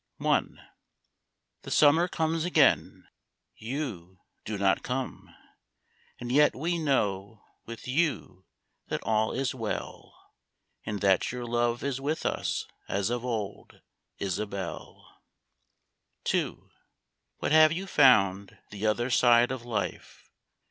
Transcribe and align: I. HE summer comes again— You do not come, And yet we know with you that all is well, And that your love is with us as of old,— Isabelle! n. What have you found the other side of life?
I. 0.19 0.41
HE 1.63 1.69
summer 1.69 2.07
comes 2.07 2.43
again— 2.43 3.07
You 3.75 4.17
do 4.45 4.57
not 4.57 4.81
come, 4.81 5.29
And 6.19 6.31
yet 6.31 6.55
we 6.55 6.79
know 6.79 7.43
with 7.67 7.87
you 7.87 8.43
that 8.87 9.03
all 9.03 9.31
is 9.31 9.53
well, 9.53 10.31
And 10.87 11.01
that 11.01 11.31
your 11.31 11.45
love 11.45 11.83
is 11.83 12.01
with 12.01 12.25
us 12.25 12.65
as 12.89 13.11
of 13.11 13.23
old,— 13.23 13.79
Isabelle! 14.27 15.19
n. 16.33 16.69
What 17.37 17.51
have 17.51 17.71
you 17.71 17.85
found 17.85 18.57
the 18.71 18.87
other 18.87 19.11
side 19.11 19.51
of 19.51 19.63
life? 19.65 20.31